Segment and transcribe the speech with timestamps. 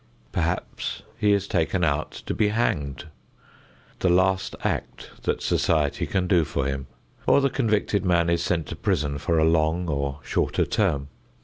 [0.31, 3.05] Perhaps he is taken out to be hanged
[3.99, 6.87] the last act that society can do for him,
[7.27, 11.09] or the convicted man is sent to prison for a long or shorter term.